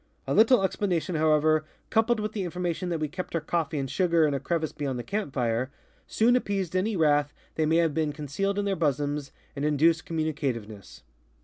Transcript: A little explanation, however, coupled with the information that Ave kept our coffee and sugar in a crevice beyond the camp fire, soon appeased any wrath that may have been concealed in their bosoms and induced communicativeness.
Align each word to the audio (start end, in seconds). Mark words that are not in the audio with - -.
A 0.25 0.33
little 0.33 0.63
explanation, 0.63 1.13
however, 1.13 1.63
coupled 1.91 2.19
with 2.19 2.31
the 2.31 2.41
information 2.43 2.89
that 2.89 2.95
Ave 2.95 3.09
kept 3.09 3.35
our 3.35 3.41
coffee 3.41 3.77
and 3.77 3.87
sugar 3.87 4.25
in 4.25 4.33
a 4.33 4.39
crevice 4.39 4.71
beyond 4.71 4.97
the 4.97 5.03
camp 5.03 5.31
fire, 5.35 5.69
soon 6.07 6.35
appeased 6.35 6.75
any 6.75 6.95
wrath 6.97 7.31
that 7.53 7.67
may 7.67 7.77
have 7.77 7.93
been 7.93 8.11
concealed 8.11 8.57
in 8.57 8.65
their 8.65 8.75
bosoms 8.75 9.31
and 9.55 9.63
induced 9.63 10.07
communicativeness. 10.07 11.03